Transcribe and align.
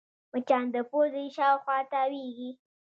مچان 0.31 0.63
د 0.73 0.75
پوزې 0.89 1.25
شاوخوا 1.35 1.77
تاوېږي 1.91 2.51